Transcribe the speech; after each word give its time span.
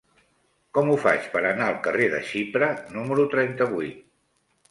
Com 0.77 0.87
ho 0.93 0.95
faig 1.03 1.25
per 1.33 1.41
anar 1.49 1.67
al 1.73 1.77
carrer 1.87 2.07
de 2.15 2.21
Xipre 2.31 2.71
número 2.95 3.27
trenta-vuit? 3.35 4.01